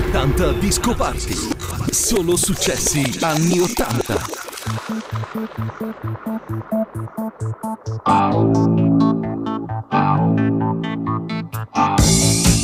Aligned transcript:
80 0.00 0.52
Disco 0.60 0.94
Party. 0.94 1.34
Solo 1.90 2.36
successi 2.36 3.18
anni 3.20 3.58
80. 3.58 4.16
Au. 8.04 8.52
Au. 9.90 10.34
Au. 11.74 12.57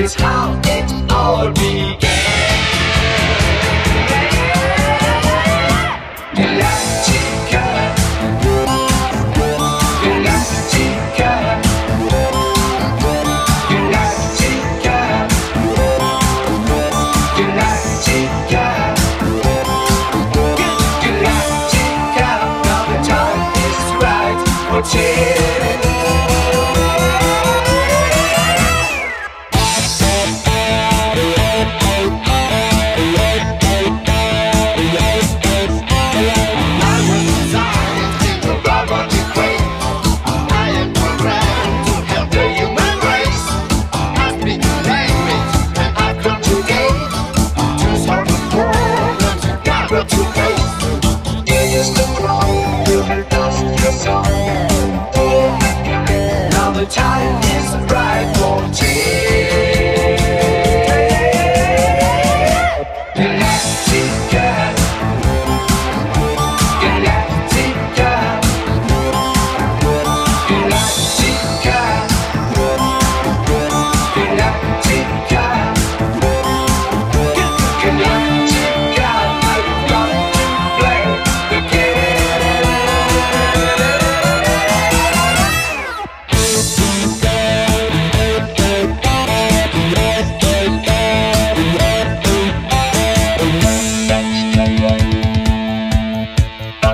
is 0.00 0.14
how 0.14 0.58
it 0.64 1.12
all 1.12 1.52
began. 1.52 2.19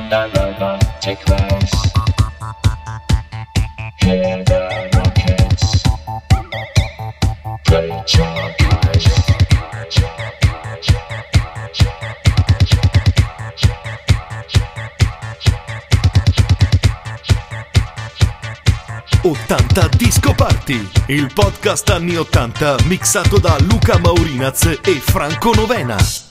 the 0.08 0.46
Ottanta 19.22 19.88
Disco 19.88 20.34
Party, 20.34 20.88
il 21.06 21.32
podcast 21.32 21.90
anni 21.90 22.16
80 22.16 22.76
mixato 22.84 23.38
da 23.38 23.56
Luca 23.58 23.98
Maurinaz 23.98 24.78
e 24.84 25.00
Franco 25.00 25.52
Novena. 25.52 26.25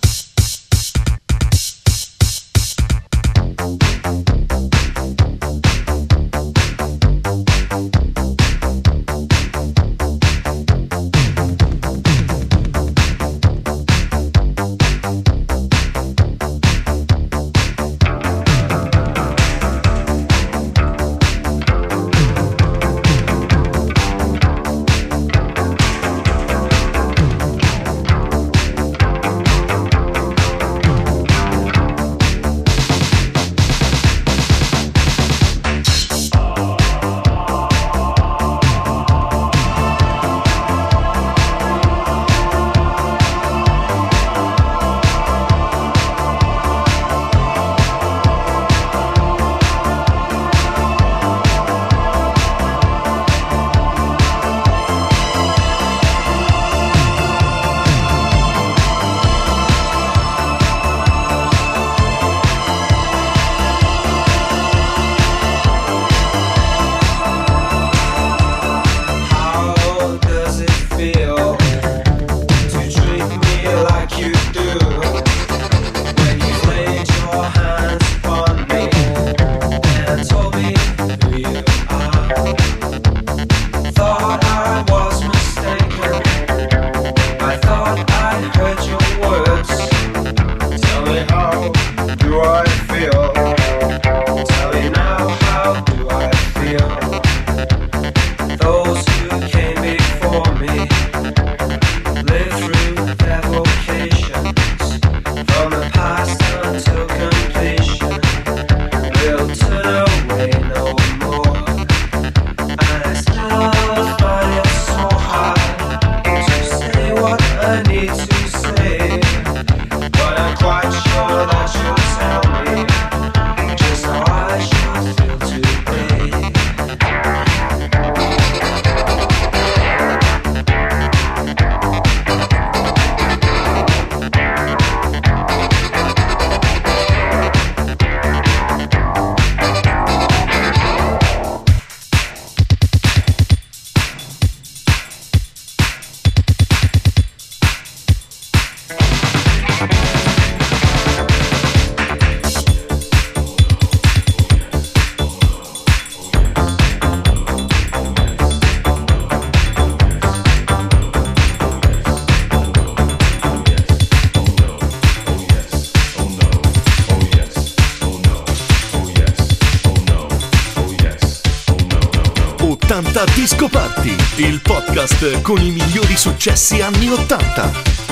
Con 175.41 175.59
i 175.61 175.71
migliori 175.71 176.15
successi 176.15 176.81
anni 176.81 177.09
80. 177.09 178.04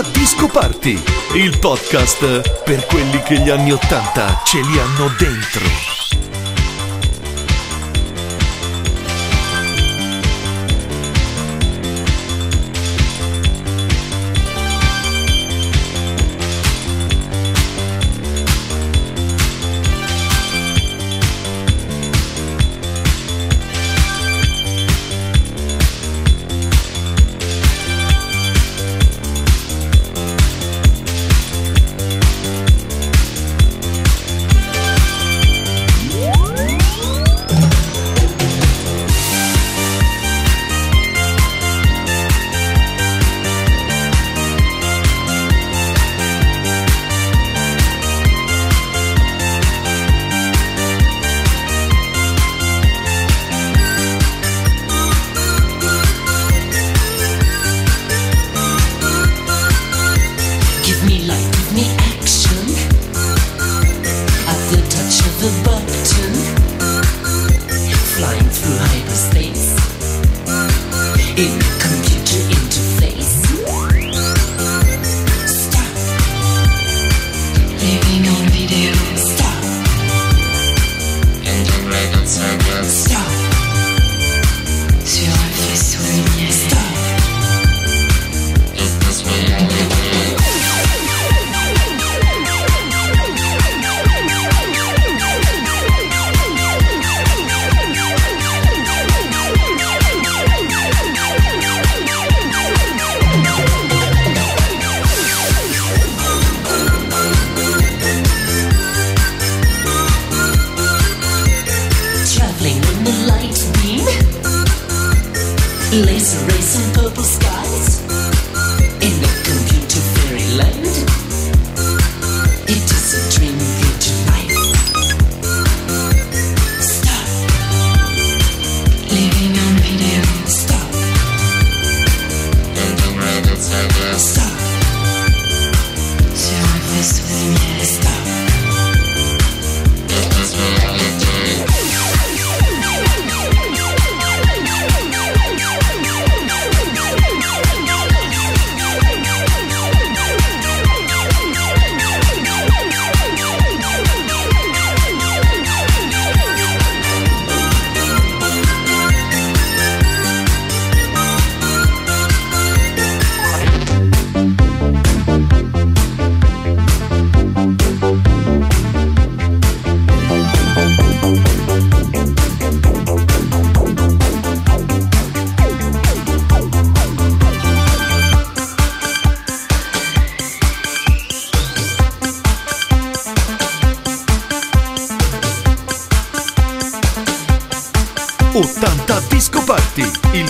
Disco 0.00 0.48
Party, 0.48 0.98
il 1.34 1.58
podcast 1.58 2.62
per 2.64 2.86
quelli 2.86 3.20
che 3.22 3.38
gli 3.38 3.50
anni 3.50 3.72
80 3.72 4.40
ce 4.42 4.60
li 4.60 4.78
hanno 4.78 5.12
dentro. 5.18 5.91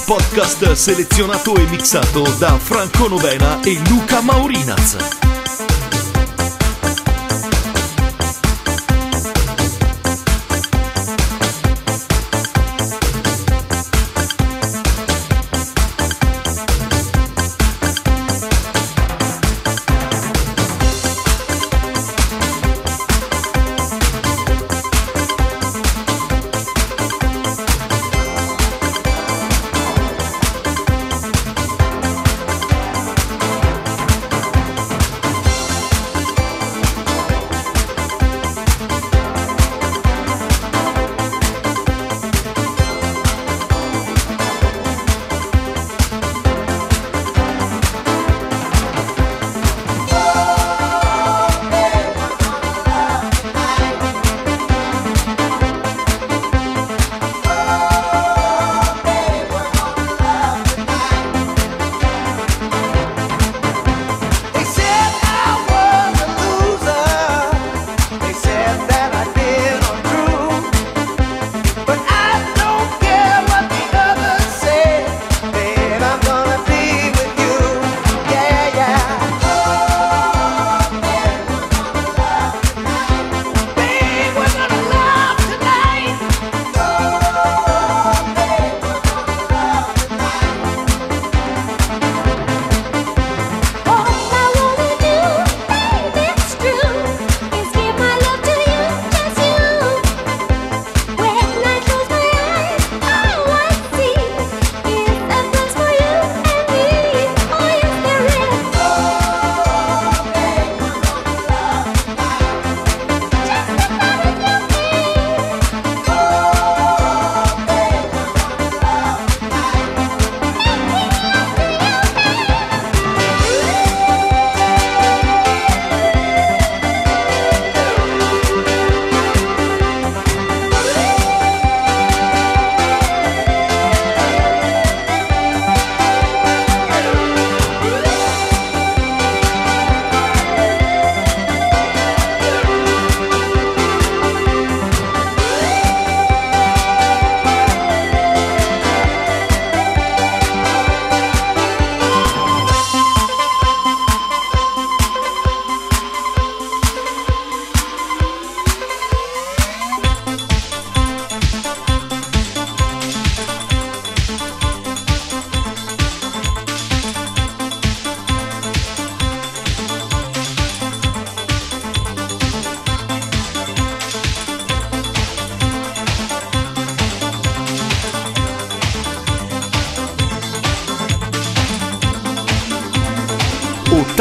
Podcast 0.07 0.77
selezionato 0.77 1.57
e 1.61 1.67
mixato 1.67 2.23
da 2.39 2.57
Franco 2.57 3.09
Novena 3.09 3.61
e 3.67 3.77
Luca 3.91 4.23
Maurinaz. 4.23 4.97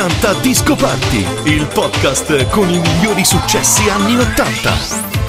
80 0.02 0.34
Disco 0.42 0.76
Party, 0.76 1.24
il 1.44 1.68
podcast 1.68 2.48
con 2.48 2.68
i 2.72 2.80
migliori 2.80 3.24
successi 3.24 3.88
anni 3.88 4.18
80. 4.18 5.21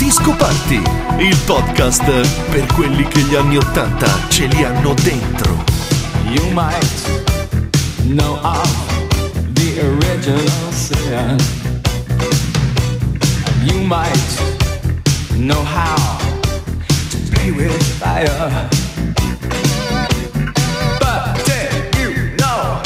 Disco 0.00 0.34
Party, 0.34 0.80
il 1.18 1.36
podcast 1.44 2.02
per 2.48 2.64
quelli 2.72 3.06
che 3.06 3.20
gli 3.20 3.34
anni 3.34 3.58
Ottanta 3.58 4.08
ce 4.30 4.46
li 4.46 4.64
hanno 4.64 4.94
dentro. 4.94 5.62
You 6.24 6.50
might 6.52 7.28
know 8.06 8.38
of 8.42 8.70
the 9.52 9.78
original 9.82 10.72
sin. 10.72 11.36
You 13.62 13.82
might 13.82 14.40
know 15.36 15.62
how 15.62 16.16
to 17.10 17.18
play 17.30 17.50
with 17.50 17.82
fire. 17.98 18.68
But 20.98 21.44
did 21.44 21.94
you 21.98 22.34
know 22.38 22.80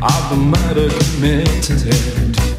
of 0.00 0.28
the 0.30 0.36
murder 0.36 0.88
committed? 0.98 2.55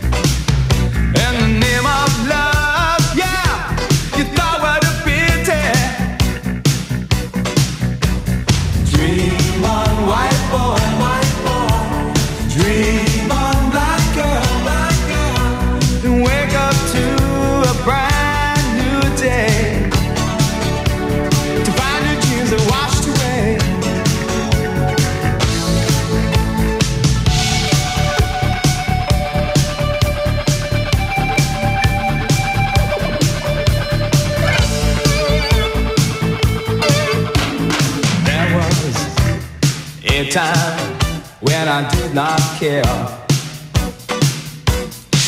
here. 42.60 42.82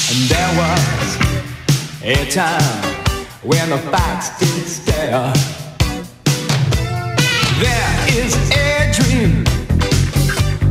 And 0.10 0.22
there 0.32 0.52
was 0.58 1.18
a 2.02 2.26
time 2.32 2.84
when 3.44 3.70
the 3.70 3.78
facts 3.92 4.40
didn't 4.40 4.66
stare. 4.66 5.34
There 7.60 7.94
is 8.18 8.34
a 8.52 8.92
dream, 8.98 9.46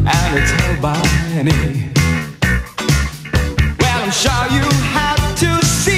and 0.05 0.39
it's 0.39 0.51
held 0.51 0.83
by 0.83 1.01
many. 1.35 1.93
Well, 3.79 4.03
I'm 4.03 4.11
sure 4.11 4.47
you 4.51 4.69
have 4.95 5.39
to 5.39 5.65
see. 5.65 5.98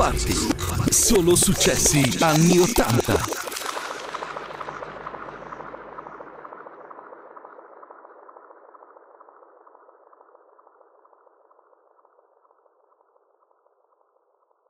Party. 0.00 0.34
Solo 0.88 1.36
successi 1.36 2.16
anni 2.20 2.58
80. 2.58 3.49